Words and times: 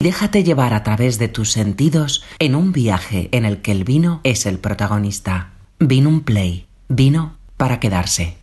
Déjate 0.00 0.44
llevar 0.44 0.74
a 0.74 0.84
través 0.84 1.18
de 1.18 1.26
tus 1.26 1.50
sentidos 1.50 2.24
en 2.38 2.54
un 2.54 2.70
viaje 2.70 3.28
en 3.32 3.44
el 3.44 3.60
que 3.62 3.72
el 3.72 3.82
vino 3.82 4.20
es 4.22 4.46
el 4.46 4.60
protagonista. 4.60 5.48
Vino 5.80 6.22
Play. 6.24 6.68
Vino 6.88 7.34
para 7.56 7.80
quedarse. 7.80 8.36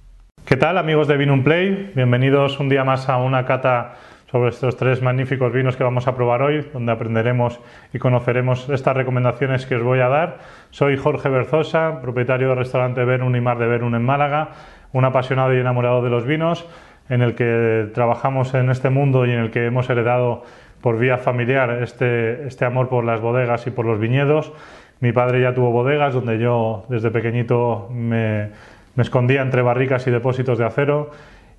¿Qué 0.43 0.57
tal 0.57 0.77
amigos 0.77 1.07
de 1.07 1.15
Vino 1.15 1.41
Play? 1.45 1.93
Bienvenidos 1.95 2.59
un 2.59 2.67
día 2.67 2.83
más 2.83 3.07
a 3.07 3.15
una 3.15 3.45
cata 3.45 3.93
sobre 4.29 4.49
estos 4.49 4.75
tres 4.75 5.01
magníficos 5.01 5.53
vinos 5.53 5.77
que 5.77 5.85
vamos 5.85 6.09
a 6.09 6.15
probar 6.17 6.41
hoy, 6.41 6.67
donde 6.73 6.91
aprenderemos 6.91 7.61
y 7.93 7.99
conoceremos 7.99 8.67
estas 8.67 8.97
recomendaciones 8.97 9.65
que 9.65 9.77
os 9.77 9.83
voy 9.83 10.01
a 10.01 10.09
dar. 10.09 10.39
Soy 10.71 10.97
Jorge 10.97 11.29
Berzosa, 11.29 12.01
propietario 12.01 12.49
del 12.49 12.57
restaurante 12.57 13.05
Verun 13.05 13.33
y 13.33 13.39
Mar 13.39 13.59
de 13.59 13.67
Verun 13.67 13.95
en 13.95 14.03
Málaga, 14.03 14.49
un 14.91 15.05
apasionado 15.05 15.55
y 15.55 15.59
enamorado 15.61 16.01
de 16.01 16.09
los 16.09 16.25
vinos, 16.25 16.65
en 17.07 17.21
el 17.21 17.33
que 17.33 17.89
trabajamos 17.93 18.53
en 18.55 18.69
este 18.69 18.89
mundo 18.89 19.25
y 19.25 19.31
en 19.31 19.39
el 19.39 19.51
que 19.51 19.65
hemos 19.65 19.89
heredado 19.89 20.43
por 20.81 20.97
vía 20.97 21.17
familiar 21.17 21.81
este, 21.81 22.47
este 22.47 22.65
amor 22.65 22.89
por 22.89 23.03
las 23.03 23.21
bodegas 23.21 23.65
y 23.67 23.71
por 23.71 23.85
los 23.85 23.99
viñedos. 23.99 24.53
Mi 24.99 25.11
padre 25.11 25.41
ya 25.41 25.53
tuvo 25.53 25.71
bodegas 25.71 26.13
donde 26.13 26.39
yo 26.39 26.85
desde 26.89 27.11
pequeñito 27.11 27.89
me, 27.91 28.49
me 28.95 29.03
escondía 29.03 29.41
entre 29.41 29.61
barricas 29.61 30.07
y 30.07 30.11
depósitos 30.11 30.57
de 30.57 30.65
acero 30.65 31.11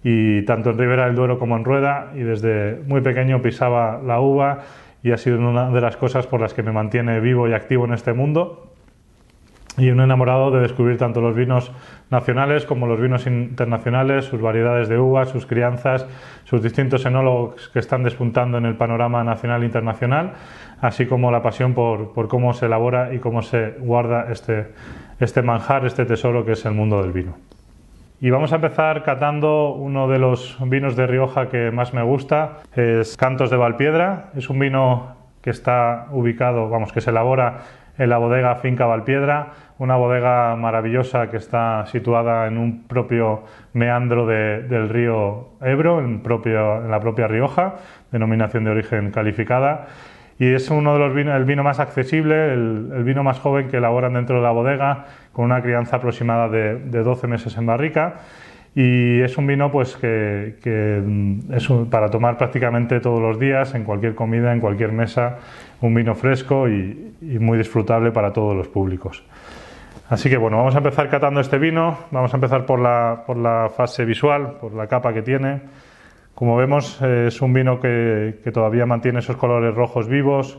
y 0.03 0.43
tanto 0.43 0.71
en 0.71 0.79
Ribera 0.79 1.07
del 1.07 1.17
Duero 1.17 1.39
como 1.39 1.57
en 1.57 1.65
Rueda 1.65 2.13
y 2.15 2.21
desde 2.21 2.81
muy 2.87 3.01
pequeño 3.01 3.43
pisaba 3.43 4.01
la 4.05 4.21
uva 4.21 4.61
y 5.03 5.13
ha 5.13 5.19
sido 5.19 5.39
una 5.39 5.71
de 5.71 5.81
las 5.81 5.97
cosas 5.97 6.27
por 6.27 6.41
las 6.41 6.55
que 6.55 6.63
me 6.63 6.73
mantiene 6.73 7.21
vivo 7.21 7.49
y 7.49 7.53
activo 7.53 7.85
en 7.85 7.93
este 7.93 8.13
mundo 8.13 8.76
y 9.79 9.91
un 9.91 10.01
enamorado 10.01 10.51
de 10.51 10.61
descubrir 10.61 10.99
tanto 10.99 11.21
los 11.21 11.35
vinos 11.35 11.73
nacionales 12.11 12.65
como 12.65 12.87
los 12.87 13.01
vinos 13.01 13.27
internacionales, 13.27 14.25
sus 14.25 14.41
variedades 14.41 14.89
de 14.89 14.99
uvas, 14.99 15.29
sus 15.29 15.47
crianzas, 15.47 16.07
sus 16.45 16.63
distintos 16.63 17.05
enólogos 17.05 17.69
que 17.69 17.79
están 17.79 18.03
despuntando 18.03 18.59
en 18.59 18.65
el 18.65 18.77
panorama 18.77 19.23
nacional 19.25 19.63
e 19.63 19.67
internacional, 19.67 20.33
así 20.81 21.07
como 21.07 21.31
la 21.31 21.43
pasión 21.43 21.75
por, 21.75 22.13
por 22.13 22.29
cómo 22.29 22.55
se 22.55 22.67
elabora 22.67 23.13
y 23.13 23.19
cómo 23.19 23.43
se 23.43 23.73
guarda 23.79 24.31
este, 24.31 24.69
este 25.21 25.43
manjar, 25.43 25.85
este 25.85 26.07
tesoro 26.07 26.45
que 26.45 26.53
es 26.53 26.65
el 26.65 26.73
mundo 26.73 27.03
del 27.03 27.13
vino. 27.13 27.35
Y 28.19 28.31
vamos 28.31 28.53
a 28.53 28.57
empezar 28.57 29.03
catando 29.03 29.75
uno 29.75 30.09
de 30.09 30.19
los 30.19 30.57
vinos 30.63 30.97
de 30.97 31.07
Rioja 31.07 31.51
que 31.51 31.71
más 31.71 31.93
me 31.93 32.03
gusta, 32.03 32.61
es 32.75 33.15
Cantos 33.15 33.51
de 33.51 33.59
Valpiedra. 33.59 34.31
Es 34.35 34.49
un 34.49 34.59
vino 34.59 35.17
que 35.43 35.51
está 35.51 36.07
ubicado, 36.13 36.71
vamos, 36.71 36.93
que 36.95 37.03
se 37.03 37.11
elabora 37.11 37.59
en 37.99 38.09
la 38.09 38.19
bodega 38.19 38.57
Finca 38.57 38.87
Valpiedra, 38.87 39.53
una 39.79 39.97
bodega 39.97 40.57
maravillosa 40.57 41.31
que 41.31 41.37
está 41.37 41.85
situada 41.87 42.47
en 42.47 42.59
un 42.59 42.85
propio 42.85 43.45
meandro 43.73 44.27
del 44.27 44.89
río 44.89 45.49
Ebro, 45.61 46.01
en, 46.01 46.23
la 46.91 47.01
propia 47.01 47.29
Rioja, 47.29 47.75
denominación 48.11 48.65
de 48.65 48.71
origen 48.71 49.11
calificada 49.11 49.87
y 50.39 50.53
es 50.53 50.71
uno 50.71 50.93
de 50.93 50.99
los 50.99 51.15
vinos, 51.15 51.35
el 51.35 51.45
vino 51.45 51.63
más 51.63 51.81
accesible, 51.81 52.53
el, 52.53 53.03
vino 53.05 53.23
más 53.23 53.39
joven 53.39 53.69
que 53.69 53.79
elaboran 53.79 54.13
dentro 54.13 54.37
de 54.37 54.43
la 54.43 54.51
bodega, 54.51 55.07
con 55.33 55.47
una 55.47 55.63
crianza 55.63 55.97
aproximada 55.97 56.49
de, 56.49 56.79
12 56.79 57.27
meses 57.27 57.57
en 57.57 57.67
barrica. 57.67 58.17
Y 58.75 59.21
es 59.21 59.39
un 59.39 59.47
vino 59.47 59.73
pues, 59.73 59.97
que, 59.97 61.03
mm, 61.03 61.55
es 61.55 61.67
para 61.91 62.11
tomar 62.11 62.37
prácticamente 62.37 63.01
todos 63.01 63.21
los 63.21 63.41
días, 63.41 63.75
en 63.75 63.85
cualquier 63.85 64.15
comida, 64.15 64.53
en 64.53 64.61
cualquier 64.61 64.93
mesa, 64.93 65.39
un 65.81 65.95
vino 65.95 66.15
fresco 66.15 66.69
y 66.69 67.15
muy 67.41 67.57
disfrutable 67.57 68.11
para 68.11 68.35
todos 68.35 68.55
los 68.55 68.69
públicos. 68.69 69.25
Así 70.09 70.31
que 70.31 70.37
bueno, 70.37 70.59
vamos 70.59 70.75
a 70.77 70.79
empezar 70.79 71.09
catando 71.09 71.41
este 71.41 71.59
vino, 71.59 71.99
vamos 72.13 72.33
a 72.33 72.37
empezar 72.37 72.65
por 72.65 72.79
la, 72.79 73.25
por 73.27 73.37
la 73.37 73.71
fase 73.77 74.05
visual, 74.05 74.59
por 74.61 74.73
la 74.73 74.87
capa 74.87 75.13
que 75.13 75.23
tiene. 75.23 75.63
Como 76.37 76.55
vemos, 76.55 77.01
eh, 77.03 77.29
es 77.29 77.41
un 77.41 77.55
vino 77.55 77.81
que, 77.81 78.39
todavía 78.53 78.85
mantiene 78.85 79.21
esos 79.21 79.37
colores 79.37 79.75
rojos 79.75 80.07
vivos, 80.07 80.59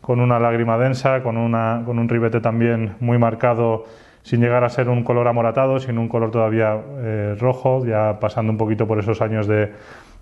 con 0.00 0.20
una 0.20 0.40
lágrima 0.40 0.76
densa, 0.76 1.22
con, 1.22 1.36
un 1.36 2.08
ribete 2.08 2.40
también 2.40 2.96
muy 2.98 3.18
marcado, 3.18 3.84
sin 4.22 4.40
llegar 4.40 4.64
a 4.64 4.68
ser 4.68 4.88
un 4.88 5.04
color 5.04 5.28
amoratado, 5.28 5.78
sino 5.78 6.00
un 6.00 6.08
color 6.08 6.32
todavía 6.32 6.76
eh, 6.98 7.36
rojo, 7.38 7.86
ya 7.86 8.18
pasando 8.18 8.50
un 8.50 8.58
poquito 8.58 8.88
por 8.88 8.98
esos 8.98 9.22
años 9.22 9.46
de, 9.46 9.72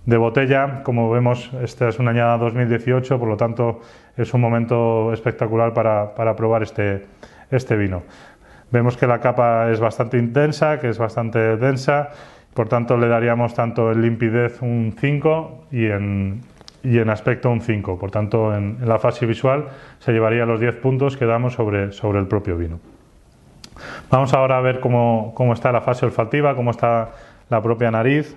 botella. 0.04 0.82
Como 0.84 1.10
vemos, 1.10 1.50
esta 1.62 1.88
es 1.88 1.98
una 1.98 2.10
añada 2.10 2.36
2018, 2.36 3.19
por 3.19 3.28
lo 3.28 3.38
tanto 3.38 3.80
es 4.16 4.34
un 4.34 4.42
momento 4.42 5.14
espectacular 5.14 5.72
para, 5.72 6.36
probar 6.36 6.62
este, 6.62 7.06
este 7.50 7.75
vino. 7.75 8.03
Vemos 8.72 8.97
que 8.97 9.06
la 9.06 9.20
capa 9.20 9.70
es 9.70 9.81
bastante 9.81 10.19
intensa, 10.19 10.78
que 10.78 10.88
es 10.88 10.98
bastante 10.98 11.56
densa 11.56 12.10
por 12.54 12.69
tanto, 12.69 12.97
le 12.97 13.08
daríamos 13.08 13.54
tanto 13.54 13.92
en 13.92 14.03
limpidez 14.03 14.60
un 14.60 14.94
5 14.98 15.66
y 15.70 15.86
en, 15.86 16.41
y 16.82 16.98
en 16.98 17.09
aspecto 17.09 17.48
un 17.50 17.60
5. 17.60 17.98
Por 17.98 18.10
tanto, 18.10 18.54
en, 18.54 18.78
la 18.86 18.98
fase 18.98 19.25
visual 19.25 19.69
se 20.00 20.12
llevaría 20.12 20.44
los 20.47 20.59
10 20.59 20.76
puntos 20.76 21.16
que 21.16 21.26
damos 21.26 21.54
sobre, 21.54 21.92
sobre 21.92 22.19
el 22.19 22.26
propio 22.26 22.56
vino. 22.56 22.80
Vamos 24.10 24.34
ahora 24.34 24.59
a 24.59 24.60
ver 24.60 24.80
cómo, 24.80 25.32
cómo 25.34 25.53
está 25.53 25.70
la 25.70 25.80
fase 25.80 26.04
olfativa, 26.04 26.56
cómo 26.56 26.72
está 26.72 27.10
la 27.48 27.62
propia 27.62 27.91
nariz. 27.91 28.36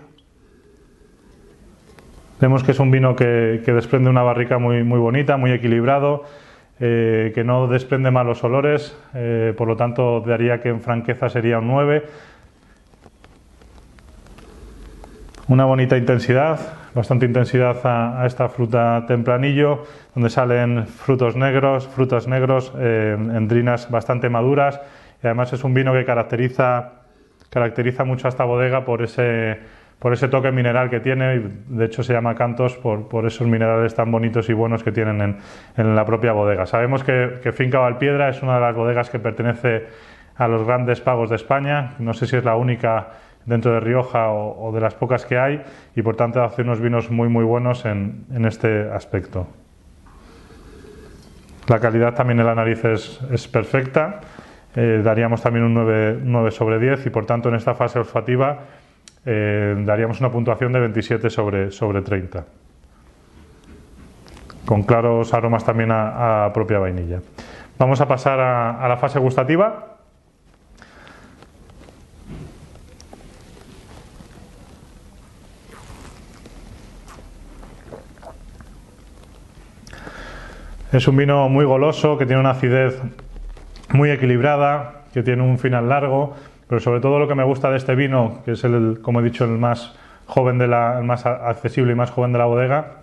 Vemos 2.40 2.64
que 2.64 2.72
es 2.72 2.80
un 2.80 2.92
vino 2.92 3.16
que, 3.16 3.62
que 3.66 3.74
desprende 3.74 4.10
una 4.10 4.22
barrica 4.22 4.60
muy, 4.60 4.84
muy 4.84 5.00
bonita, 5.00 5.38
muy 5.38 5.52
equilibrado, 5.52 6.24
eh, 6.86 7.32
que 7.34 7.46
no 7.46 7.68
desprende 7.68 8.12
malos 8.12 8.44
olores, 8.44 8.94
eh, 9.14 9.54
por 9.56 9.70
lo 9.70 9.78
tanto 9.78 10.20
daría 10.20 10.60
que 10.60 10.68
en 10.68 10.82
franqueza 10.82 11.30
sería 11.30 11.60
un 11.60 11.68
9 11.68 12.04
una 15.48 15.64
bonita 15.64 15.96
intensidad, 15.98 16.60
bastante 16.94 17.26
intensidad 17.26 17.78
a, 17.86 18.26
esta 18.26 18.50
fruta 18.50 19.06
tempranillo, 19.08 19.86
donde 20.14 20.30
salen 20.30 20.88
frutos 20.88 21.38
negros, 21.38 21.88
frutos 21.88 22.28
negros, 22.28 22.74
eh, 22.78 23.16
endrinas 23.18 23.90
bastante 23.90 24.30
maduras 24.30 24.82
y 25.24 25.28
además 25.28 25.54
es 25.54 25.64
un 25.64 25.74
vino 25.74 25.94
que 25.94 26.04
caracteriza, 26.04 27.04
caracteriza 27.50 28.04
mucho 28.04 28.28
a 28.28 28.30
esta 28.30 28.44
bodega 28.44 28.84
por 28.84 29.04
ese, 29.04 29.60
por 30.04 30.12
ese 30.12 30.28
toque 30.28 30.52
mineral 30.52 30.90
que 30.90 31.00
tiene, 31.00 31.40
de 31.70 31.86
hecho 31.86 32.04
se 32.04 32.12
llama 32.12 32.36
Cantos 32.36 32.76
por, 32.76 33.26
esos 33.26 33.48
minerales 33.48 33.96
tan 33.96 34.12
bonitos 34.12 34.50
y 34.50 34.54
buenos 34.54 34.84
que 34.84 34.92
tienen 34.92 35.40
en, 35.78 35.96
la 35.96 36.04
propia 36.04 36.34
bodega. 36.34 36.66
Sabemos 36.66 37.06
que, 37.06 37.40
Finca 37.54 37.80
Valpiedra 37.80 38.28
es 38.28 38.44
una 38.44 38.56
de 38.56 38.60
las 38.60 38.76
bodegas 38.76 39.10
que 39.10 39.20
pertenece 39.20 39.88
a 40.36 40.50
los 40.50 40.68
grandes 40.68 41.00
pagos 41.00 41.30
de 41.30 41.38
España, 41.38 41.94
no 42.00 42.14
sé 42.14 42.28
si 42.28 42.36
es 42.36 42.44
la 42.44 42.58
única 42.58 43.12
dentro 43.46 43.72
de 43.72 43.80
Rioja 43.80 44.30
o, 44.30 44.74
de 44.74 44.82
las 44.82 44.94
pocas 44.94 45.26
que 45.26 45.38
hay 45.38 45.62
y 45.96 46.02
por 46.02 46.18
tanto 46.18 46.44
hace 46.44 46.64
unos 46.64 46.82
vinos 46.82 47.10
muy 47.10 47.30
muy 47.30 47.46
buenos 47.46 47.86
en, 47.86 48.26
este 48.46 48.90
aspecto. 48.92 49.48
La 51.70 51.80
calidad 51.80 52.14
también 52.14 52.42
en 52.42 52.46
la 52.46 52.56
nariz 52.56 52.84
es, 52.84 53.48
perfecta, 53.48 54.20
eh, 54.76 55.00
daríamos 55.02 55.42
también 55.42 55.64
un 55.64 55.74
9, 56.26 56.52
sobre 56.52 56.78
10 56.78 57.06
y 57.06 57.10
por 57.10 57.26
tanto 57.26 57.48
en 57.48 57.56
esta 57.56 57.74
fase 57.74 58.00
olfativa 58.00 58.83
eh, 59.26 59.76
daríamos 59.86 60.20
una 60.20 60.32
puntuación 60.32 60.74
de 60.74 60.80
27 60.80 61.30
sobre, 61.30 61.72
sobre 61.72 62.02
30 62.02 62.46
con 64.66 64.84
claros 64.84 65.34
aromas 65.34 65.66
también 65.66 65.90
a, 65.92 66.50
propia 66.54 66.80
vainilla. 66.80 67.20
Vamos 67.78 68.00
a 68.00 68.08
pasar 68.08 68.40
a 68.40 68.88
la 68.88 68.96
fase 68.96 69.20
gustativa 69.20 69.94
Es 80.94 81.08
un 81.08 81.18
vino 81.18 81.50
muy 81.50 81.66
goloso, 81.66 82.20
que 82.20 82.28
tiene 82.28 82.40
una 82.40 82.52
acidez 82.52 83.02
muy 83.94 84.12
equilibrada, 84.12 85.06
que 85.12 85.24
tiene 85.24 85.42
un 85.42 85.58
final 85.58 85.90
largo, 85.90 86.36
pero 86.74 86.82
sobre 86.82 87.02
todo 87.02 87.20
lo 87.20 87.28
que 87.28 87.36
me 87.36 87.44
gusta 87.44 87.70
de 87.70 87.78
este 87.78 87.94
vino, 87.94 88.42
que 88.46 88.54
es 88.54 88.64
el, 88.64 88.98
como 89.04 89.20
he 89.20 89.24
dicho, 89.24 89.46
el 89.46 89.60
más 89.60 89.94
joven 90.26 90.58
de 90.58 90.68
la, 90.68 90.98
el 90.98 91.04
más 91.04 91.24
accesible 91.24 91.92
y 91.92 91.96
más 91.96 92.10
joven 92.10 92.32
de 92.32 92.40
la 92.40 92.46
bodega, 92.46 92.94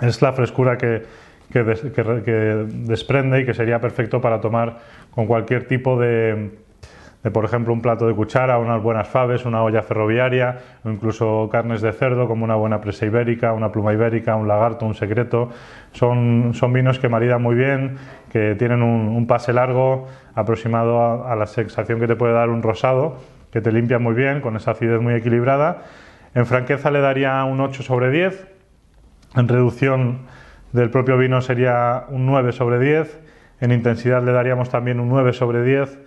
es 0.00 0.20
la 0.20 0.32
frescura 0.32 0.76
que, 0.76 1.04
que 1.52 1.62
desprende 1.62 3.40
y 3.40 3.46
que 3.46 3.54
sería 3.54 3.80
perfecto 3.80 4.20
para 4.20 4.40
tomar 4.40 4.78
con 5.14 5.28
cualquier 5.28 5.68
tipo 5.68 5.96
de, 5.96 6.50
de, 7.22 7.30
por 7.30 7.44
ejemplo, 7.44 7.72
un 7.72 7.82
plato 7.82 8.06
de 8.06 8.14
cuchara, 8.14 8.58
unas 8.58 8.82
buenas 8.82 9.08
faves, 9.08 9.44
una 9.44 9.62
olla 9.62 9.82
ferroviaria, 9.82 10.58
o 10.84 10.90
incluso 10.90 11.48
carnes 11.50 11.80
de 11.80 11.92
cerdo 11.92 12.28
como 12.28 12.44
una 12.44 12.54
buena 12.54 12.80
presa 12.80 13.06
ibérica, 13.06 13.52
una 13.52 13.72
pluma 13.72 13.92
ibérica, 13.92 14.36
un 14.36 14.46
lagarto, 14.46 14.86
un 14.86 14.94
secreto. 14.94 15.50
Son, 15.92 16.52
son 16.54 16.72
vinos 16.72 16.98
que 16.98 17.08
maridan 17.08 17.42
muy 17.42 17.56
bien, 17.56 17.96
que 18.30 18.54
tienen 18.54 18.82
un, 18.82 19.26
pase 19.26 19.52
largo, 19.52 20.06
aproximado 20.34 21.26
a, 21.26 21.34
la 21.36 21.46
sensación 21.46 22.00
que 22.00 22.06
te 22.06 22.16
puede 22.16 22.32
dar 22.32 22.50
un 22.50 22.62
rosado, 22.62 23.18
que 23.50 23.60
te 23.60 23.72
limpia 23.72 23.98
muy 23.98 24.14
bien, 24.14 24.40
con 24.40 24.56
esa 24.56 24.72
acidez 24.72 25.00
muy 25.00 25.14
equilibrada. 25.14 25.84
En 26.34 26.46
franqueza 26.46 26.90
le 26.90 27.00
daría 27.00 27.42
un 27.44 27.60
8 27.60 27.82
sobre 27.82 28.10
10. 28.10 28.46
En 29.36 29.48
reducción 29.48 30.20
del 30.72 30.90
propio 30.90 31.16
vino 31.16 31.40
sería 31.40 32.04
un 32.08 32.26
9 32.26 32.52
sobre 32.52 32.78
10. 32.78 33.20
En 33.60 33.72
intensidad 33.72 34.22
le 34.22 34.32
daríamos 34.32 34.68
también 34.70 35.00
un 35.00 35.08
9 35.08 35.32
sobre 35.32 35.62
10 35.62 35.98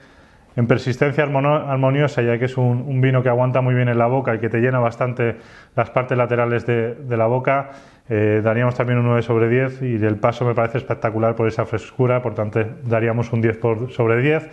En 0.55 0.67
persistencia 0.67 1.23
armoniosa, 1.23 2.21
ya 2.21 2.37
que 2.37 2.45
es 2.45 2.57
un, 2.57 2.99
vino 2.99 3.23
que 3.23 3.29
aguanta 3.29 3.61
muy 3.61 3.73
bien 3.73 3.87
en 3.87 3.97
la 3.97 4.07
boca 4.07 4.35
y 4.35 4.39
que 4.39 4.49
te 4.49 4.59
llena 4.59 4.79
bastante 4.79 5.37
las 5.75 5.89
partes 5.91 6.17
laterales 6.17 6.65
de, 6.65 7.17
la 7.17 7.25
boca, 7.25 7.69
eh, 8.09 8.41
daríamos 8.43 8.75
también 8.75 8.99
un 8.99 9.05
9 9.05 9.21
sobre 9.21 9.47
10 9.47 9.81
y 9.83 9.95
el 10.05 10.17
paso 10.17 10.43
me 10.43 10.53
parece 10.53 10.79
espectacular 10.79 11.35
por 11.35 11.47
esa 11.47 11.65
frescura, 11.65 12.21
por 12.21 12.33
tanto 12.33 12.59
daríamos 12.83 13.31
un 13.31 13.41
10 13.41 13.57
por, 13.57 13.91
sobre 13.91 14.21
10, 14.21 14.49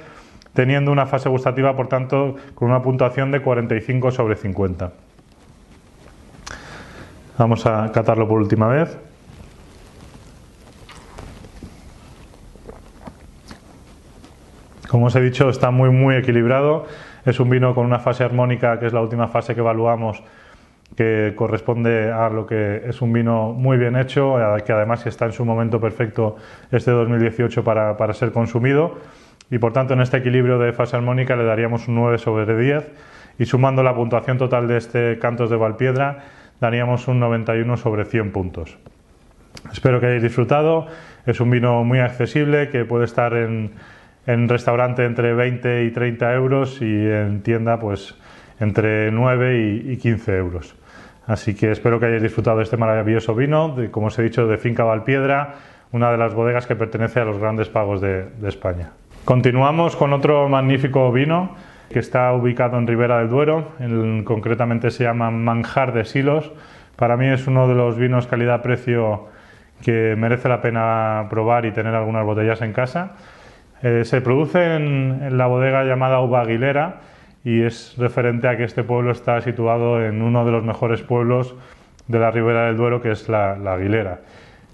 teniendo 0.55 0.93
una 0.93 1.06
fase 1.06 1.29
gustativa, 1.29 1.75
por 1.75 1.89
tanto, 1.89 2.37
con 2.55 2.71
una 2.71 2.81
puntuación 2.81 3.33
de 3.33 3.41
45 3.41 4.12
sobre 4.12 4.37
50. 4.37 4.93
Vamos 7.39 7.67
a 7.67 7.91
catarlo 7.91 8.29
por 8.29 8.41
última 8.41 8.69
vez. 8.69 9.07
Como 14.88 15.06
os 15.06 15.17
he 15.17 15.20
dicho, 15.20 15.50
está 15.50 15.70
muy 15.70 15.90
muy 15.90 16.17
equilibrado. 16.17 16.87
Es 17.26 17.38
un 17.40 17.50
vino 17.50 17.75
con 17.75 17.85
una 17.85 17.99
fase 17.99 18.25
armónica, 18.25 18.81
que 18.81 18.87
es 18.87 18.93
la 18.94 19.02
última 19.02 19.29
fase 19.29 19.55
que 19.55 19.61
evaluamos, 19.61 20.23
que 20.96 21.35
corresponde 21.37 22.11
a 22.11 22.31
lo 22.31 22.46
que 22.46 22.82
es 22.87 23.02
un 23.02 23.12
vino 23.12 23.52
muy 23.52 23.76
bien 23.76 23.96
hecho, 23.96 24.37
que 24.64 24.73
además 24.73 25.06
está 25.06 25.26
en 25.26 25.32
su 25.32 25.44
momento 25.44 25.79
perfecto 25.79 26.37
este 26.73 26.90
2018 26.90 27.62
para, 27.62 27.99
para 27.99 28.14
ser 28.14 28.32
consumido. 28.32 28.99
Y 29.50 29.58
por 29.58 29.75
tanto, 29.75 29.93
en 29.93 30.00
este 30.00 30.17
equilibrio 30.17 30.58
de 30.58 30.73
fase 30.73 30.96
armónica 30.96 31.37
le 31.37 31.44
daríamos 31.44 31.87
un 31.88 31.94
9 31.96 32.17
sobre 32.19 32.56
10. 32.56 32.90
Y 33.38 33.44
sumando 33.44 33.82
la 33.82 33.94
puntuación 33.94 34.38
total 34.38 34.69
de 34.69 34.79
este 34.79 35.19
Cantos 35.19 35.50
de 35.50 35.56
Valpiedra, 35.56 36.25
daríamos 36.61 37.08
un 37.08 37.20
91 37.20 37.76
sobre 37.76 38.06
100 38.06 38.32
puntos. 38.32 38.79
Espero 39.70 40.00
que 40.00 40.06
hayáis 40.06 40.23
disfrutado. 40.23 40.87
Es 41.26 41.40
un 41.40 41.50
vino 41.50 41.85
muy 41.85 41.99
accesible 41.99 42.70
que 42.70 42.85
puede 42.85 43.05
estar 43.05 43.35
en 43.35 43.73
en 44.28 44.46
restaurante 44.46 45.06
entre 45.06 45.32
20 45.32 45.84
y 45.84 45.90
30 45.90 46.34
euros 46.34 46.82
y 46.82 46.84
en 46.84 47.42
tienda 47.42 47.80
pues 47.80 48.14
entre 48.60 49.10
9 49.10 49.82
y 49.86 49.96
15 49.96 50.36
euros. 50.36 50.76
Así 51.26 51.54
que 51.54 51.70
espero 51.70 51.98
que 51.98 52.06
hayáis 52.06 52.22
disfrutado 52.22 52.58
de 52.58 52.64
este 52.64 52.76
maravilloso 52.76 53.34
vino, 53.34 53.75
como 53.90 54.08
os 54.08 54.19
he 54.19 54.22
dicho, 54.22 54.46
de 54.46 54.58
Finca 54.58 54.84
Valpiedra, 54.84 55.54
una 55.92 56.12
de 56.12 56.19
las 56.19 56.34
bodegas 56.34 56.66
que 56.66 56.76
pertenece 56.76 57.20
a 57.20 57.25
los 57.25 57.38
grandes 57.38 57.70
pagos 57.70 58.02
de, 58.02 58.28
España. 58.46 58.90
Continuamos 59.25 59.96
con 59.96 60.12
otro 60.12 60.46
magnífico 60.48 61.10
vino 61.10 61.56
que 61.90 61.98
está 61.98 62.30
ubicado 62.34 62.76
en 62.76 62.86
Ribera 62.86 63.19
del 63.19 63.30
Duero, 63.30 63.72
concretamente 64.25 64.90
se 64.90 65.04
llama 65.04 65.30
Manjar 65.30 65.94
de 65.94 66.04
Silos. 66.04 66.52
Para 66.96 67.16
mí 67.16 67.28
es 67.28 67.46
uno 67.46 67.66
de 67.66 67.75
los 67.75 67.96
vinos 67.96 68.26
calidad-precio 68.26 69.28
que 69.82 70.16
merece 70.19 70.50
la 70.50 70.60
pena 70.60 71.28
probar 71.30 71.64
y 71.64 71.72
tener 71.72 71.94
algunas 71.94 72.26
botellas 72.26 72.60
en 72.60 72.75
casa. 72.75 73.12
Eh, 73.82 74.04
se 74.04 74.20
produce 74.20 74.76
en, 74.76 75.38
la 75.38 75.46
bodega 75.46 75.84
llamada 75.84 76.20
Uva 76.20 76.40
Aguilera 76.40 77.00
y 77.44 77.62
es 77.62 77.94
referente 77.96 78.48
a 78.48 78.56
que 78.56 78.64
este 78.64 78.82
pueblo 78.82 79.12
está 79.12 79.40
situado 79.40 80.04
en 80.04 80.22
uno 80.22 80.44
de 80.44 80.50
los 80.50 80.64
mejores 80.64 81.02
pueblos 81.02 81.54
de 82.08 82.19
la 82.19 82.30
Ribera 82.30 82.66
del 82.66 82.76
Duero, 82.76 83.00
que 83.00 83.12
es 83.12 83.28
la, 83.28 83.52
Aguilera. 83.52 84.20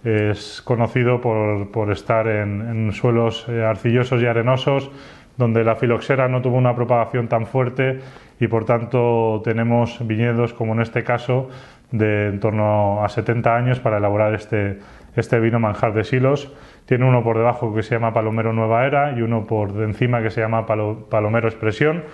Es 0.04 0.62
conocido 0.62 1.20
por, 1.20 1.90
estar 1.92 2.28
en, 2.28 2.92
suelos 2.92 3.46
eh, 3.48 3.62
arcillosos 3.64 4.22
y 4.22 4.26
arenosos, 4.26 4.90
donde 5.36 5.64
la 5.64 5.76
filoxera 5.76 6.28
no 6.28 6.40
tuvo 6.40 6.56
una 6.56 6.74
propagación 6.74 7.28
tan 7.28 7.46
fuerte 7.46 8.00
y 8.40 8.46
por 8.46 8.64
tanto 8.64 9.42
tenemos 9.44 9.98
viñedos, 10.06 10.52
como 10.52 10.74
en 10.74 10.80
este 10.80 11.02
caso, 11.04 11.48
de 11.90 12.28
en 12.28 12.40
torno 12.40 13.04
a 13.04 13.08
70 13.08 13.54
años 13.54 13.80
para 13.80 13.98
elaborar 13.98 14.34
este, 14.34 14.78
este 15.16 15.40
vino 15.40 15.60
manjar 15.60 15.94
de 15.94 16.04
silos. 16.04 16.52
Tiene 16.86 17.06
uno 17.06 17.22
por 17.22 17.38
debajo 17.38 17.74
que 17.74 17.82
se 17.82 17.94
llama 17.94 18.12
Palomero 18.12 18.52
Nueva 18.52 18.86
Era 18.86 19.12
y 19.12 19.22
uno 19.22 19.46
por 19.46 19.70
encima 19.82 20.22
que 20.22 20.30
se 20.30 20.40
llama 20.40 20.66
Palomero 20.66 21.48
Expresión, 21.48 22.04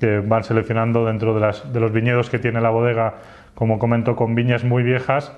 que 0.00 0.18
van 0.18 0.42
seleccionando 0.42 1.04
dentro 1.04 1.34
de, 1.34 1.40
las, 1.40 1.64
los 1.72 1.92
viñedos 1.92 2.28
que 2.28 2.38
tiene 2.38 2.60
la 2.60 2.70
bodega, 2.70 3.14
como 3.54 3.78
comento, 3.78 4.16
con 4.16 4.34
viñas 4.34 4.64
muy 4.64 4.82
viejas 4.82 5.32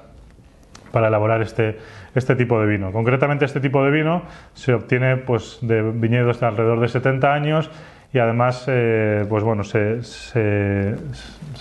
para 0.90 1.08
elaborar 1.08 1.42
este, 1.42 1.78
este 2.14 2.34
tipo 2.34 2.60
de 2.60 2.66
vino. 2.66 2.90
Concretamente 2.92 3.44
este 3.44 3.60
tipo 3.60 3.84
de 3.84 3.90
vino 3.90 4.22
se 4.54 4.72
obtiene 4.72 5.18
pues, 5.18 5.58
de 5.60 5.82
viñedos 5.82 6.40
de 6.40 6.46
alrededor 6.46 6.80
de 6.80 6.88
70 6.88 7.32
años 7.32 7.70
y 8.10 8.18
además 8.18 8.64
eh, 8.68 9.26
pues 9.28 9.44
bueno, 9.44 9.62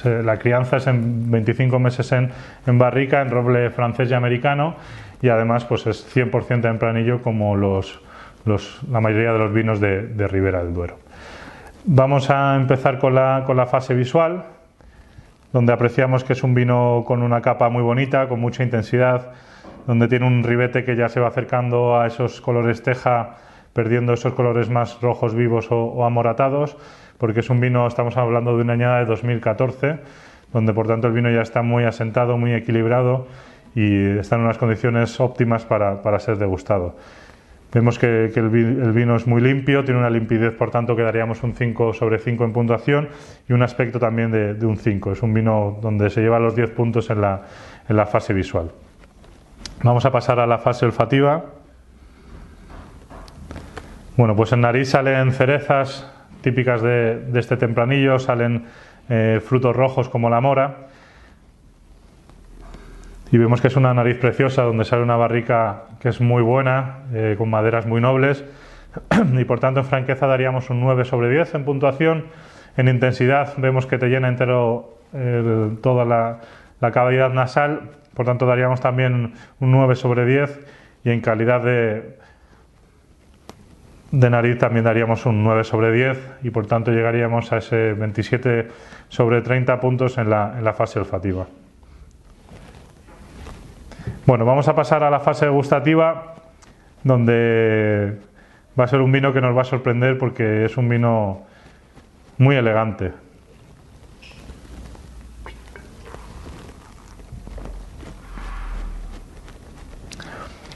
la 0.05 0.37
crianza 0.37 0.77
es 0.77 0.87
en 0.87 1.29
25 1.29 1.77
meses 1.77 2.09
en, 2.13 2.31
en 2.65 2.77
barrica, 2.77 3.21
en 3.21 3.29
roble 3.29 3.69
francés 3.69 4.09
y 4.09 4.13
americano 4.13 4.75
y 5.21 5.29
además 5.29 5.65
pues 5.65 5.87
es 5.87 6.05
100% 6.15 6.61
tempranillo 6.61 7.21
como 7.21 7.55
los, 7.55 7.99
la 8.89 9.01
mayoría 9.01 9.33
de 9.33 9.39
los 9.39 9.53
vinos 9.53 9.79
de, 9.79 10.03
de, 10.03 10.27
Ribera 10.27 10.63
del 10.63 10.73
Duero. 10.73 10.97
Vamos 11.85 12.29
a 12.29 12.55
empezar 12.55 12.99
con 12.99 13.15
la, 13.15 13.43
con 13.45 13.57
la 13.57 13.65
fase 13.65 13.93
visual, 13.93 14.45
donde 15.53 15.73
apreciamos 15.73 16.23
que 16.23 16.33
es 16.33 16.43
un 16.43 16.53
vino 16.53 17.03
con 17.05 17.23
una 17.23 17.41
capa 17.41 17.69
muy 17.69 17.81
bonita, 17.81 18.27
con 18.27 18.39
mucha 18.39 18.63
intensidad, 18.63 19.31
donde 19.85 20.07
tiene 20.07 20.27
un 20.27 20.43
ribete 20.43 20.83
que 20.83 20.95
ya 20.95 21.07
se 21.09 21.19
va 21.19 21.29
acercando 21.29 21.99
a 21.99 22.07
esos 22.07 22.41
colores 22.41 22.83
teja, 22.83 23.37
perdiendo 23.73 24.13
esos 24.13 24.33
colores 24.33 24.69
más 24.69 24.99
rojos 25.01 25.33
vivos 25.33 25.71
o, 25.71 25.77
o 25.77 26.05
amoratados, 26.05 26.77
porque 27.17 27.39
es 27.39 27.49
un 27.49 27.59
vino, 27.59 27.87
estamos 27.87 28.17
hablando 28.17 28.55
de 28.55 28.63
una 28.63 28.73
añada 28.73 28.99
de 28.99 29.05
2014, 29.05 29.99
donde 30.53 30.73
por 30.73 30.87
tanto 30.87 31.07
el 31.07 31.13
vino 31.13 31.31
ya 31.31 31.41
está 31.41 31.61
muy 31.61 31.85
asentado, 31.85 32.37
muy 32.37 32.53
equilibrado 32.53 33.27
y 33.75 34.17
está 34.17 34.35
en 34.35 34.41
unas 34.41 34.57
condiciones 34.57 35.19
óptimas 35.19 35.65
para, 35.65 36.01
para 36.01 36.19
ser 36.19 36.37
degustado. 36.37 36.95
Vemos 37.73 37.99
que, 37.99 38.31
el, 38.33 38.49
vino 38.49 39.15
es 39.17 39.27
muy 39.27 39.41
limpio, 39.41 39.83
tiene 39.83 39.99
una 39.99 40.09
limpidez, 40.09 40.53
por 40.53 40.71
tanto, 40.71 40.95
que 40.95 41.01
daríamos 41.01 41.43
un 41.43 41.53
5 41.53 41.93
sobre 41.93 42.17
5 42.17 42.45
en 42.45 42.53
puntuación 42.53 43.09
y 43.47 43.53
un 43.53 43.61
aspecto 43.61 43.99
también 43.99 44.31
de, 44.31 44.65
un 44.65 44.77
5. 44.77 45.11
Es 45.11 45.21
un 45.21 45.33
vino 45.33 45.77
donde 45.81 46.09
se 46.09 46.21
lleva 46.21 46.39
los 46.39 46.55
10 46.55 46.71
puntos 46.71 47.09
en 47.09 47.21
la, 47.21 47.41
en 47.89 47.97
la 47.97 48.05
fase 48.05 48.33
visual. 48.33 48.71
Vamos 49.83 50.05
a 50.05 50.11
pasar 50.11 50.39
a 50.39 50.47
la 50.47 50.59
fase 50.59 50.85
olfativa. 50.85 51.45
Bueno, 54.15 54.35
pues 54.35 54.53
en 54.53 54.61
nariz 54.61 54.89
salen 54.89 55.33
cerezas 55.33 56.09
típicas 56.41 56.81
de, 56.81 57.19
de 57.19 57.39
este 57.39 57.57
tempranillo, 57.57 58.17
salen 58.17 58.63
eh, 59.09 59.41
frutos 59.43 59.75
rojos 59.75 60.09
como 60.09 60.29
la 60.29 60.39
mora 60.39 60.87
y 63.31 63.37
vemos 63.37 63.61
que 63.61 63.67
es 63.67 63.75
una 63.75 63.93
nariz 63.93 64.17
preciosa 64.17 64.63
donde 64.63 64.85
sale 64.85 65.03
una 65.03 65.17
barrica 65.17 65.83
que 65.99 66.09
es 66.09 66.21
muy 66.21 66.41
buena, 66.41 66.99
eh, 67.13 67.35
con 67.37 67.49
maderas 67.49 67.85
muy 67.85 67.99
nobles 67.99 68.43
y 69.37 69.43
por 69.43 69.59
tanto 69.59 69.81
en 69.81 69.85
franqueza 69.85 70.27
daríamos 70.27 70.69
un 70.69 70.79
9 70.79 71.05
sobre 71.05 71.29
10 71.29 71.55
en 71.55 71.65
puntuación. 71.65 72.25
En 72.77 72.87
intensidad 72.87 73.53
vemos 73.57 73.85
que 73.85 73.97
te 73.97 74.07
llena 74.07 74.27
entero 74.27 74.93
toda 75.81 76.05
la, 76.05 76.91
cavidad 76.91 77.31
nasal, 77.31 77.91
por 78.13 78.25
tanto 78.25 78.45
daríamos 78.45 78.81
también 78.81 79.33
un 79.59 79.71
9 79.71 79.95
sobre 79.95 80.25
10 80.25 80.59
y 81.05 81.11
en 81.11 81.21
calidad 81.21 81.61
de, 81.61 82.17
de 84.11 84.29
nariz 84.29 84.57
también 84.57 84.83
daríamos 84.83 85.25
un 85.25 85.43
9 85.43 85.63
sobre 85.63 85.91
10 85.91 86.17
y 86.43 86.49
por 86.49 86.67
tanto 86.67 86.91
llegaríamos 86.91 87.51
a 87.51 87.57
ese 87.57 87.93
27 87.93 88.67
sobre 89.09 89.41
30 89.41 89.79
puntos 89.79 90.17
en 90.17 90.29
la, 90.29 90.55
en 90.57 90.63
la 90.63 90.73
fase 90.73 90.99
olfativa. 90.99 91.47
Bueno, 94.27 94.43
vamos 94.43 94.67
a 94.67 94.75
pasar 94.75 95.03
a 95.03 95.09
la 95.09 95.21
fase 95.21 95.47
gustativa, 95.47 96.35
donde 97.01 98.17
va 98.77 98.83
a 98.83 98.87
ser 98.89 98.99
un 98.99 99.09
vino 99.09 99.31
que 99.31 99.39
nos 99.39 99.55
va 99.55 99.61
a 99.61 99.63
sorprender 99.63 100.17
porque 100.17 100.65
es 100.65 100.75
un 100.75 100.89
vino 100.89 101.45
muy 102.37 102.57
elegante. 102.57 103.13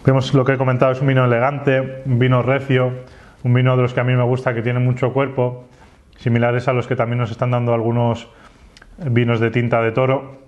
Vemos 0.06 0.34
lo 0.34 0.46
que 0.46 0.54
he 0.54 0.58
comentado, 0.58 0.94
es 0.94 1.02
un 1.02 1.08
vino 1.08 1.26
elegante, 1.26 2.04
un 2.06 2.20
vino 2.20 2.42
recio, 2.44 2.94
un 3.44 3.54
vino 3.54 3.76
de 3.76 3.82
los 3.82 3.94
que 3.94 4.00
a 4.00 4.06
mí 4.06 4.16
me 4.16 4.24
gusta, 4.24 4.54
que 4.54 4.62
tiene 4.62 4.80
mucho 4.80 5.12
cuerpo, 5.12 5.66
similares 6.16 6.70
a 6.70 6.74
los 6.74 6.88
que 6.88 6.96
también 6.96 7.18
nos 7.18 7.32
están 7.32 7.52
dando 7.52 7.74
algunos 7.74 8.30
vinos 8.98 9.42
de 9.42 9.52
tinta 9.52 9.82
de 9.82 9.92
toro 9.92 10.40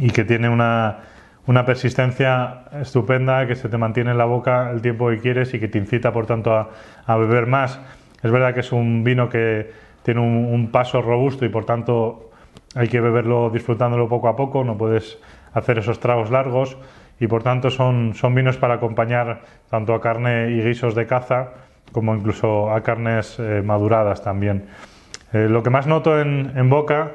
y 0.00 0.08
que 0.08 0.24
tiene 0.24 0.48
una 0.48 1.00
una 1.46 1.64
persistencia 1.64 2.64
estupenda 2.80 3.46
que 3.46 3.54
se 3.54 3.68
te 3.68 3.78
mantiene 3.78 4.10
en 4.10 4.18
la 4.18 4.24
boca 4.24 4.70
el 4.70 4.82
tiempo 4.82 5.08
que 5.10 5.18
quieres 5.18 5.54
y 5.54 5.60
que 5.60 5.68
te 5.68 5.78
incita, 5.78 6.12
por 6.12 6.26
tanto, 6.26 6.52
a, 6.52 7.16
beber 7.16 7.46
más. 7.46 7.80
Es 8.22 8.30
verdad 8.30 8.52
que 8.52 8.60
es 8.60 8.72
un 8.72 9.04
vino 9.04 9.28
que 9.28 9.70
tiene 10.02 10.20
un, 10.20 10.70
paso 10.72 11.02
robusto 11.02 11.44
y, 11.44 11.48
por 11.48 11.64
tanto, 11.64 12.30
hay 12.74 12.88
que 12.88 13.00
beberlo 13.00 13.50
disfrutándolo 13.50 14.08
poco 14.08 14.28
a 14.28 14.36
poco, 14.36 14.64
no 14.64 14.76
puedes 14.76 15.18
hacer 15.54 15.78
esos 15.78 16.00
tragos 16.00 16.30
largos 16.30 16.76
y, 17.20 17.28
por 17.28 17.42
tanto, 17.42 17.70
son, 17.70 18.14
son 18.14 18.34
vinos 18.34 18.56
para 18.56 18.74
acompañar 18.74 19.42
tanto 19.70 19.94
a 19.94 20.00
carne 20.00 20.50
y 20.50 20.62
guisos 20.62 20.94
de 20.94 21.06
caza 21.06 21.52
como 21.92 22.14
incluso 22.14 22.72
a 22.72 22.82
carnes 22.82 23.38
eh, 23.38 23.62
maduradas 23.64 24.22
también. 24.22 24.66
Eh, 25.32 25.46
lo 25.48 25.62
que 25.62 25.70
más 25.70 25.86
noto 25.86 26.20
en, 26.20 26.52
en 26.56 26.68
boca 26.68 27.12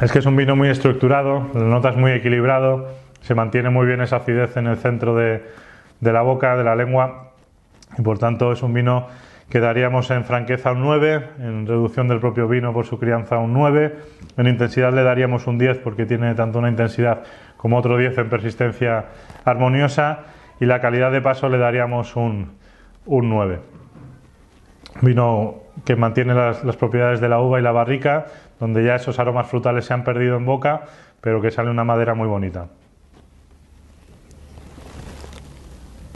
Es 0.00 0.12
que 0.12 0.20
es 0.20 0.26
un 0.26 0.36
vino 0.36 0.54
muy 0.54 0.68
estructurado, 0.68 1.48
lo 1.54 1.64
notas 1.64 1.96
muy 1.96 2.12
equilibrado, 2.12 2.86
se 3.20 3.34
mantiene 3.34 3.68
muy 3.68 3.84
bien 3.84 4.00
esa 4.00 4.16
acidez 4.16 4.56
en 4.56 4.68
el 4.68 4.76
centro 4.76 5.16
de, 5.16 5.42
la 6.00 6.22
boca, 6.22 6.56
de 6.56 6.62
la 6.62 6.76
lengua. 6.76 7.32
y 7.98 8.02
por 8.02 8.16
tanto 8.16 8.52
es 8.52 8.62
un 8.62 8.72
vino 8.72 9.08
que 9.50 9.58
daríamos 9.58 10.08
en 10.12 10.24
franqueza 10.24 10.70
un 10.70 10.82
9, 10.82 11.30
en 11.40 11.66
reducción 11.66 12.06
del 12.06 12.20
propio 12.20 12.46
vino 12.46 12.72
por 12.72 12.86
su 12.86 13.00
crianza 13.00 13.38
un 13.38 13.52
9, 13.52 13.96
en 14.36 14.46
intensidad 14.46 14.92
le 14.92 15.02
daríamos 15.02 15.48
un 15.48 15.58
10 15.58 15.78
porque 15.78 16.06
tiene 16.06 16.32
tanto 16.36 16.60
una 16.60 16.68
intensidad 16.68 17.24
como 17.56 17.76
otro 17.76 17.96
10 17.96 18.18
en 18.18 18.28
persistencia 18.28 19.06
armoniosa 19.44 20.20
y 20.60 20.66
la 20.66 20.80
calidad 20.80 21.10
de 21.10 21.22
paso 21.22 21.48
le 21.48 21.58
daríamos 21.58 22.14
un, 22.14 22.52
un 23.04 23.28
9. 23.28 23.58
Vino 25.02 25.68
que 25.84 25.96
mantiene 25.96 26.34
las, 26.34 26.76
propiedades 26.76 27.20
de 27.20 27.28
la 27.28 27.40
uva 27.40 27.58
y 27.58 27.62
la 27.62 27.72
barrica, 27.72 28.26
donde 28.60 28.84
ya 28.84 28.96
esos 28.96 29.18
aromas 29.18 29.48
frutales 29.48 29.84
se 29.84 29.94
han 29.94 30.04
perdido 30.04 30.36
en 30.36 30.44
boca, 30.44 30.82
pero 31.20 31.40
que 31.40 31.50
sale 31.50 31.70
una 31.70 31.84
madera 31.84 32.14
muy 32.14 32.28
bonita. 32.28 32.68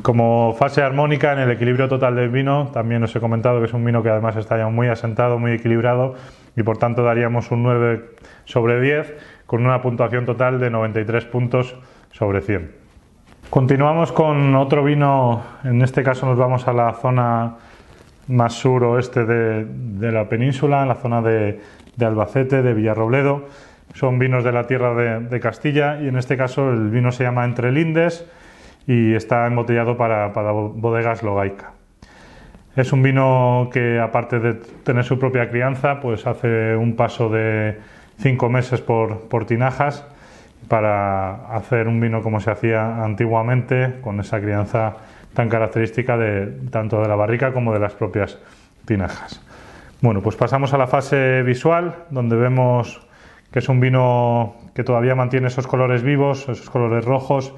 Como 0.03 0.53
fase 0.55 0.83
armónica 0.83 1.33
en 1.33 1.39
el 1.39 1.51
equilibrio 1.53 1.89
total 1.89 2.17
del 2.17 2.29
vino, 2.29 2.71
también 2.73 3.05
os 3.05 3.15
he 3.15 3.21
comentado 3.21 3.61
que 3.61 3.67
es 3.67 3.73
un 3.73 3.85
vino 3.85 4.03
que 4.03 4.11
además 4.11 4.35
está 4.35 4.59
ya 4.59 4.67
muy 4.69 4.89
asentado, 4.89 5.39
muy 5.39 5.53
equilibrado 5.53 6.15
y 6.57 6.65
por 6.65 6.77
tanto 6.77 7.05
daríamos 7.05 7.53
un 7.53 7.63
9 7.63 8.11
sobre 8.45 8.81
10 8.81 9.17
con 9.47 9.65
una 9.65 9.81
puntuación 9.81 10.27
total 10.27 10.59
de 10.59 10.71
93 10.71 11.25
puntos 11.27 11.77
sobre 12.11 12.41
100. 12.41 12.73
Continuamos 13.49 14.11
con 14.11 14.57
otro 14.57 14.83
vino, 14.83 15.45
en 15.63 15.83
este 15.83 16.03
caso 16.03 16.27
nos 16.27 16.37
vamos 16.37 16.67
a 16.67 16.73
la 16.73 16.95
zona 16.95 17.57
más 18.27 18.55
suroeste 18.55 19.25
de, 19.25 19.65
de 19.65 20.11
la 20.11 20.29
península, 20.29 20.83
en 20.83 20.89
la 20.89 20.95
zona 20.97 21.23
de, 21.23 21.61
de, 21.97 22.07
Albacete, 22.07 22.63
de 22.63 22.75
Villarrobledo. 22.75 23.47
Son 23.95 24.19
vinos 24.19 24.45
de 24.45 24.53
la 24.53 24.67
tierra 24.67 24.95
de, 24.95 25.41
Castilla 25.41 26.01
y 26.01 26.09
en 26.09 26.17
este 26.17 26.37
caso 26.37 26.71
el 26.71 26.91
vino 26.91 27.13
se 27.13 27.25
llama 27.25 27.45
Entre 27.45 27.73
Lindes 27.73 28.27
y 28.87 29.15
está 29.15 29.47
embotellado 29.47 29.97
para, 29.97 30.33
para 30.33 30.53
bodegas 30.53 31.23
Logaica. 31.23 31.73
Es 32.75 32.93
un 32.93 33.03
vino 33.03 33.69
que 33.71 34.01
aparte 34.01 34.39
de 34.39 34.55
tener 34.55 35.05
su 35.05 35.19
propia 35.19 35.51
crianza, 35.51 36.01
pues 36.01 36.27
hace 36.27 36.75
un 36.75 36.97
paso 36.97 37.29
de 37.29 37.79
cinco 38.19 38.49
meses 38.49 38.81
por, 38.81 39.29
por 39.29 39.45
tinajas 39.45 40.07
para 40.69 41.55
hacer 41.55 41.87
un 41.87 42.01
vino 42.01 42.23
como 42.23 42.41
se 42.41 42.51
hacía 42.51 43.05
antiguamente, 43.05 44.01
con 44.01 44.21
esa 44.21 44.41
crianza 44.41 44.95
tan 45.35 45.51
característica 45.51 46.17
de 46.17 46.47
tanto 46.71 47.03
de 47.03 47.09
la 47.09 47.15
barrica 47.15 47.53
como 47.53 47.75
de 47.75 47.81
las 47.81 47.93
propias 47.93 48.39
tinajas. 48.87 49.41
Bueno, 50.03 50.21
pues 50.21 50.35
pasamos 50.35 50.75
a 50.75 50.79
la 50.79 50.89
fase 50.89 51.45
visual, 51.45 51.95
donde 52.11 52.35
vemos 52.35 53.07
que 53.53 53.61
es 53.61 53.69
un 53.69 53.79
vino 53.79 54.57
que 54.75 54.83
todavía 54.83 55.15
mantiene 55.15 55.47
esos 55.47 55.69
colores 55.69 56.03
vivos, 56.03 56.49
esos 56.49 56.69
colores 56.71 57.05
rojos, 57.05 57.55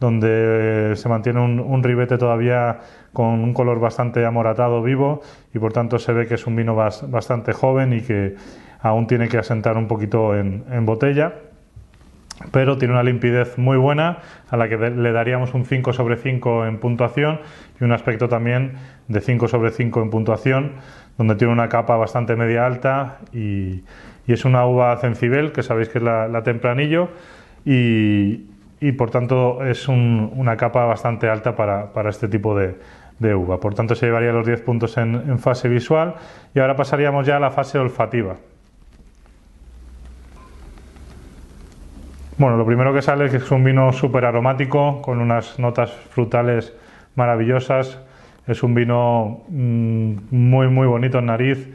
donde 0.00 0.94
se 0.96 1.08
mantiene 1.08 1.40
un, 1.40 1.82
ribete 1.84 2.18
todavía 2.18 2.80
con 3.12 3.44
un 3.44 3.54
color 3.54 3.78
bastante 3.78 4.26
amoratado 4.26 4.82
vivo 4.82 5.20
y 5.54 5.60
por 5.60 5.72
tanto 5.72 6.00
se 6.00 6.12
ve 6.12 6.26
que 6.26 6.34
es 6.34 6.48
un 6.48 6.56
vino 6.56 6.74
bas, 6.74 7.08
bastante 7.08 7.52
joven 7.52 7.92
y 7.92 8.00
que 8.00 8.34
aún 8.80 9.06
tiene 9.06 9.28
que 9.28 9.38
asentar 9.38 9.76
un 9.76 9.86
poquito 9.86 10.36
en, 10.36 10.64
botella 10.86 11.34
pero 12.52 12.76
tiene 12.76 12.94
una 12.94 13.02
limpidez 13.02 13.58
muy 13.58 13.76
buena 13.76 14.18
a 14.50 14.56
la 14.56 14.68
que 14.68 14.76
le 14.76 15.12
daríamos 15.12 15.54
un 15.54 15.64
5 15.64 15.92
sobre 15.92 16.16
5 16.16 16.66
en 16.66 16.78
puntuación 16.78 17.40
y 17.80 17.84
un 17.84 17.92
aspecto 17.92 18.28
también 18.28 18.74
de 19.08 19.20
5 19.20 19.48
sobre 19.48 19.70
5 19.70 20.02
en 20.02 20.10
puntuación 20.10 20.72
donde 21.16 21.34
tiene 21.36 21.52
una 21.52 21.68
capa 21.68 21.96
bastante 21.96 22.36
media 22.36 22.66
alta 22.66 23.18
y, 23.32 23.82
es 24.26 24.44
una 24.44 24.66
uva 24.66 24.96
cencibel 24.96 25.52
que 25.52 25.62
sabéis 25.62 25.88
que 25.88 25.98
es 25.98 26.04
la, 26.04 26.42
tempranillo 26.42 27.10
y, 27.64 28.42
por 28.98 29.10
tanto 29.10 29.64
es 29.64 29.86
un, 29.86 30.32
una 30.34 30.56
capa 30.56 30.84
bastante 30.84 31.28
alta 31.28 31.54
para, 31.54 31.92
para 31.92 32.10
este 32.10 32.26
tipo 32.26 32.58
de, 32.58 32.74
uva. 33.34 33.60
Por 33.60 33.74
tanto 33.74 33.94
se 33.94 34.06
llevaría 34.06 34.32
los 34.32 34.44
10 34.44 34.62
puntos 34.62 34.96
en, 34.98 35.38
fase 35.38 35.68
visual 35.68 36.16
y 36.54 36.58
ahora 36.58 36.74
pasaríamos 36.74 37.24
ya 37.24 37.36
a 37.36 37.40
la 37.40 37.52
fase 37.52 37.78
olfativa. 37.78 38.36
Bueno, 42.38 42.58
lo 42.58 42.66
primero 42.66 42.92
que 42.92 43.00
sale 43.00 43.24
es 43.24 43.30
que 43.30 43.38
es 43.38 43.50
un 43.50 43.64
vino 43.64 43.90
súper 43.94 44.26
aromático 44.26 45.00
con 45.00 45.20
unas 45.20 45.58
notas 45.58 45.90
frutales 45.90 46.74
maravillosas. 47.14 47.98
Es 48.46 48.62
un 48.62 48.74
vino 48.74 49.44
mmm, 49.48 50.16
muy 50.30 50.68
muy 50.68 50.86
bonito 50.86 51.18
en 51.18 51.26
nariz, 51.26 51.66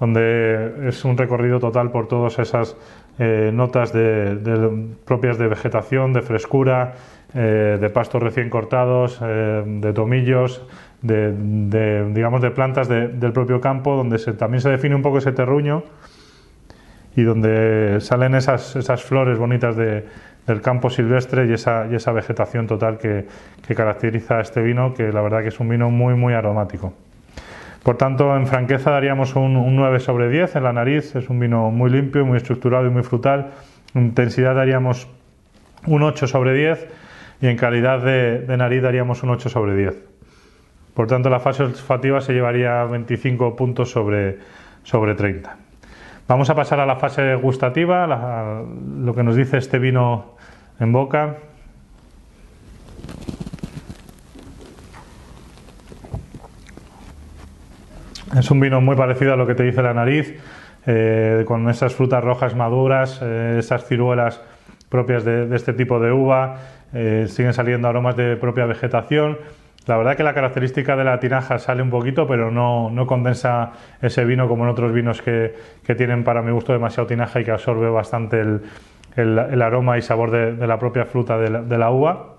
donde 0.00 0.88
es 0.88 1.04
un 1.04 1.16
recorrido 1.16 1.60
total 1.60 1.92
por 1.92 2.08
todas 2.08 2.40
esas 2.40 2.76
eh, 3.20 3.52
notas 3.54 3.92
de, 3.92 4.88
propias 5.04 5.38
de 5.38 5.46
vegetación, 5.46 6.12
de 6.12 6.22
frescura, 6.22 6.94
eh, 7.32 7.78
de 7.80 7.88
pastos 7.90 8.20
recién 8.20 8.50
cortados, 8.50 9.20
eh, 9.22 9.62
de 9.64 9.92
tomillos, 9.92 10.66
de, 11.00 12.10
digamos 12.12 12.42
de 12.42 12.50
plantas 12.50 12.88
del 12.88 13.32
propio 13.32 13.60
campo, 13.60 13.94
donde 13.94 14.18
también 14.34 14.62
se 14.62 14.68
define 14.70 14.96
un 14.96 15.02
poco 15.02 15.18
ese 15.18 15.30
terruño 15.30 15.84
y 17.16 17.22
donde 17.22 17.98
salen 18.00 18.34
esas, 18.34 18.76
esas 18.76 19.02
flores 19.02 19.38
bonitas 19.38 19.76
de, 19.76 20.04
del 20.48 20.62
campo 20.62 20.88
silvestre 20.88 21.46
y 21.46 21.52
esa, 21.52 21.86
y 21.90 21.94
esa 21.94 22.10
vegetación 22.12 22.66
total 22.66 22.98
que, 22.98 23.26
caracteriza 23.74 24.38
a 24.38 24.40
este 24.40 24.62
vino, 24.62 24.94
que 24.94 25.12
la 25.12 25.20
verdad 25.20 25.42
que 25.42 25.48
es 25.48 25.60
un 25.60 25.68
vino 25.68 25.90
muy 25.90 26.14
muy 26.14 26.32
aromático. 26.32 26.94
Por 27.82 27.96
tanto, 27.96 28.34
en 28.34 28.46
franqueza 28.46 28.90
daríamos 28.90 29.36
un, 29.36 29.56
un, 29.56 29.76
9 29.76 30.00
sobre 30.00 30.28
10 30.30 30.56
en 30.56 30.62
la 30.62 30.72
nariz, 30.72 31.14
es 31.14 31.28
un 31.28 31.38
vino 31.38 31.70
muy 31.70 31.90
limpio, 31.90 32.24
muy 32.24 32.38
estructurado 32.38 32.86
y 32.86 32.90
muy 32.90 33.02
frutal. 33.02 33.50
En 33.94 34.06
intensidad 34.06 34.54
daríamos 34.54 35.06
un 35.86 36.02
8 36.02 36.26
sobre 36.26 36.54
10 36.54 36.86
y 37.42 37.46
en 37.46 37.56
calidad 37.56 38.02
de, 38.02 38.40
de 38.40 38.56
nariz 38.56 38.82
daríamos 38.82 39.22
un 39.22 39.30
8 39.30 39.48
sobre 39.50 39.76
10. 39.76 40.02
Por 40.94 41.06
tanto, 41.06 41.30
la 41.30 41.40
fase 41.40 41.62
olfativa 41.62 42.20
se 42.20 42.32
llevaría 42.32 42.84
25 42.84 43.54
puntos 43.54 43.90
sobre, 43.90 44.38
sobre 44.82 45.14
30. 45.14 45.67
Vamos 46.28 46.50
a 46.50 46.54
pasar 46.54 46.78
a 46.78 46.84
la 46.84 46.96
fase 46.96 47.36
gustativa, 47.36 48.06
lo 48.06 49.14
que 49.14 49.22
nos 49.22 49.34
dice 49.34 49.56
este 49.56 49.78
vino 49.78 50.36
en 50.78 50.92
boca. 50.92 51.36
Es 58.38 58.50
un 58.50 58.60
vino 58.60 58.82
muy 58.82 58.94
parecido 58.94 59.32
a 59.32 59.36
lo 59.36 59.46
que 59.46 59.54
te 59.54 59.62
dice 59.62 59.80
la 59.80 59.94
nariz, 59.94 60.38
eh, 60.84 61.44
con 61.46 61.66
esas 61.70 61.94
frutas 61.94 62.22
rojas 62.22 62.54
maduras, 62.54 63.20
eh, 63.22 63.56
esas 63.60 63.86
ciruelas 63.86 64.38
propias 64.90 65.24
de, 65.24 65.46
de, 65.46 65.56
este 65.56 65.72
tipo 65.72 65.98
de 65.98 66.12
uva, 66.12 66.56
eh, 66.92 67.24
siguen 67.28 67.54
saliendo 67.54 67.88
aromas 67.88 68.16
de 68.16 68.36
propia 68.36 68.66
vegetación. 68.66 69.38
La 69.86 69.96
verdad 69.96 70.16
que 70.16 70.22
la 70.22 70.34
característica 70.34 70.96
de 70.96 71.04
la 71.04 71.18
tinaja 71.18 71.58
sale 71.58 71.82
un 71.82 71.90
poquito, 71.90 72.26
pero 72.26 72.50
no, 72.50 72.90
no 72.90 73.06
condensa 73.06 73.72
ese 74.02 74.24
vino 74.24 74.46
como 74.48 74.64
en 74.64 74.70
otros 74.70 74.92
vinos 74.92 75.22
que, 75.22 75.54
que, 75.82 75.94
tienen 75.94 76.24
para 76.24 76.42
mi 76.42 76.52
gusto 76.52 76.72
demasiado 76.72 77.06
tinaja 77.06 77.40
y 77.40 77.44
que 77.44 77.52
absorbe 77.52 77.88
bastante 77.88 78.40
el, 78.40 78.60
el, 79.16 79.62
aroma 79.62 79.96
y 79.96 80.02
sabor 80.02 80.30
de, 80.30 80.54
de 80.54 80.66
la 80.66 80.78
propia 80.78 81.06
fruta 81.06 81.38
de 81.38 81.50
la, 81.50 81.62
de 81.62 81.78
la 81.78 81.90
uva. 81.90 82.34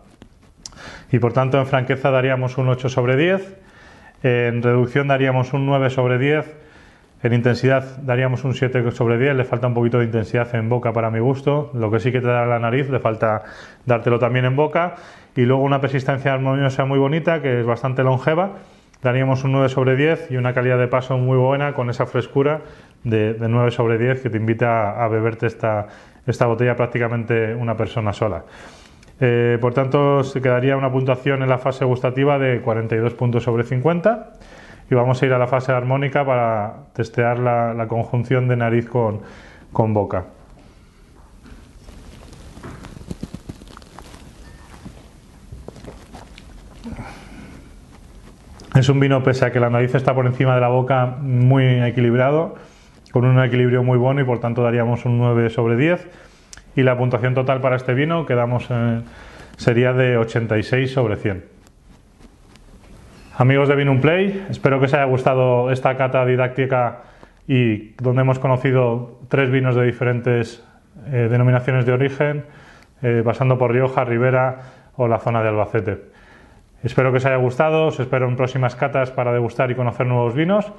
Y 1.11 1.17
por 1.17 1.33
tanto 1.33 1.57
en 1.57 1.65
franqueza 1.65 2.11
daríamos 2.11 2.59
un 2.59 2.69
8 2.69 2.87
sobre 2.87 3.15
10 3.15 3.57
en 4.23 4.61
reducción 4.61 5.07
daríamos 5.07 5.53
un 5.53 5.65
9 5.65 5.89
sobre 5.89 6.17
10. 6.17 6.68
En 7.21 7.33
intensidad 7.33 7.97
daríamos 8.01 8.45
un 8.45 8.53
7 8.53 8.91
sobre 8.91 9.17
10. 9.17 9.35
Le 9.35 9.43
falta 9.43 9.67
un 9.67 9.73
poquito 9.73 9.99
de 9.99 10.05
intensidad 10.05 10.53
en 10.55 10.69
boca 10.69 10.93
para 10.93 11.11
mi 11.11 11.19
gusto. 11.19 11.69
Lo 11.73 11.91
que 11.91 11.99
sí 11.99 12.11
que 12.11 12.21
te 12.21 12.27
da 12.27 12.45
la 12.45 12.59
nariz, 12.59 12.89
le 12.89 12.99
falta 12.99 13.43
dártelo 13.85 14.19
también 14.19 14.45
en 14.45 14.55
boca. 14.55 14.95
Y 15.35 15.41
luego 15.41 15.63
una 15.63 15.81
persistencia 15.81 16.33
armoniosa 16.33 16.85
muy 16.85 16.97
bonita, 16.97 17.41
que 17.41 17.59
es 17.59 17.65
bastante 17.65 18.03
longeva. 18.03 18.51
Daríamos 19.01 19.43
un 19.43 19.51
9 19.51 19.69
sobre 19.69 19.95
10 19.95 20.31
y 20.31 20.37
una 20.37 20.53
calidad 20.53 20.77
de 20.77 20.87
paso 20.87 21.17
muy 21.17 21.37
buena 21.37 21.73
con 21.73 21.89
esa 21.89 22.05
frescura 22.05 22.61
de, 23.03 23.33
de 23.33 23.47
9 23.49 23.71
sobre 23.71 23.97
10 23.97 24.21
que 24.21 24.29
te 24.29 24.37
invita 24.37 25.03
a, 25.03 25.07
beberte 25.07 25.47
esta, 25.47 25.87
esta 26.25 26.45
botella 26.47 26.75
prácticamente 26.75 27.53
una 27.53 27.75
persona 27.75 28.13
sola. 28.13 28.43
Eh, 29.21 29.57
por 29.59 29.73
tanto, 29.73 30.23
se 30.23 30.41
quedaría 30.41 30.77
una 30.77 30.91
puntuación 30.91 31.43
en 31.43 31.49
la 31.49 31.57
fase 31.57 31.83
gustativa 31.83 32.39
de 32.39 32.61
42 32.61 33.13
puntos 33.13 33.43
sobre 33.43 33.63
50 33.63 34.31
y 34.89 34.95
vamos 34.95 35.21
a 35.21 35.25
ir 35.25 35.33
a 35.33 35.37
la 35.37 35.47
fase 35.47 35.71
armónica 35.71 36.25
para 36.25 36.85
testear 36.93 37.39
la, 37.39 37.85
conjunción 37.87 38.47
de 38.47 38.55
nariz 38.55 38.87
con, 38.87 39.21
con 39.71 39.93
boca. 39.93 40.25
Es 48.75 48.87
un 48.87 48.99
vino, 48.99 49.21
pese 49.23 49.45
a 49.45 49.51
que 49.51 49.59
la 49.59 49.69
nariz 49.69 49.93
está 49.93 50.15
por 50.15 50.25
encima 50.25 50.55
de 50.55 50.61
la 50.61 50.69
boca, 50.69 51.17
muy 51.21 51.65
equilibrado, 51.83 52.55
con 53.11 53.25
un 53.25 53.43
equilibrio 53.43 53.83
muy 53.83 53.97
bueno 53.97 54.21
y 54.21 54.23
por 54.23 54.39
tanto 54.39 54.63
daríamos 54.63 55.05
un 55.05 55.17
9 55.17 55.49
sobre 55.49 55.75
10 55.75 56.07
y 56.75 56.83
la 56.83 56.97
puntuación 56.97 57.33
total 57.33 57.61
para 57.61 57.75
este 57.75 57.93
vino 57.93 58.25
quedamos 58.25 58.67
eh, 58.69 59.01
sería 59.57 59.93
de 59.93 60.17
86 60.17 60.91
sobre 60.91 61.17
100. 61.17 61.58
Amigos 63.39 63.69
de 63.69 63.75
Vinum 63.77 64.01
Play, 64.01 64.47
espero 64.49 64.79
que 64.79 64.87
os 64.87 64.93
haya 64.93 65.05
gustado 65.05 65.71
esta 65.71 65.95
cata 65.95 66.25
didáctica 66.25 67.03
y 67.47 67.93
donde 67.95 68.23
hemos 68.23 68.37
conocido 68.37 69.21
tres 69.29 69.49
vinos 69.49 69.77
de 69.77 69.85
diferentes 69.85 70.61
eh, 71.07 71.29
denominaciones 71.31 71.85
de 71.85 71.93
origen, 71.93 72.43
eh, 73.01 73.21
pasando 73.23 73.57
por 73.57 73.71
Rioja, 73.71 74.03
Ribera 74.03 74.91
o 74.97 75.07
la 75.07 75.19
zona 75.19 75.41
de 75.41 75.47
Albacete. 75.47 76.01
Espero 76.83 77.11
que 77.11 77.19
os 77.19 77.25
haya 77.25 77.37
gustado, 77.37 77.85
os 77.85 77.99
espero 78.01 78.27
en 78.27 78.35
próximas 78.35 78.75
catas 78.75 79.09
para 79.09 79.31
degustar 79.31 79.71
y 79.71 79.75
conocer 79.75 80.05
nuevos 80.05 80.35
vinos 80.35 80.73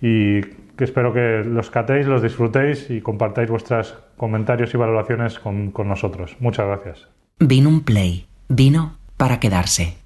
y 0.00 0.42
que 0.76 0.84
espero 0.84 1.12
que 1.12 1.42
los 1.44 1.68
catéis, 1.68 2.06
los 2.06 2.22
disfrutéis 2.22 2.90
y 2.90 3.00
compartáis 3.00 3.50
vuestros 3.50 3.98
comentarios 4.16 4.72
y 4.72 4.76
valoraciones 4.76 5.40
con, 5.40 5.72
con 5.72 5.88
nosotros. 5.88 6.36
Muchas 6.38 6.68
gracias. 6.68 7.08
Vino 7.40 7.68
un 7.68 7.82
play, 7.82 8.28
vino 8.48 8.98
para 9.16 9.40
quedarse. 9.40 9.97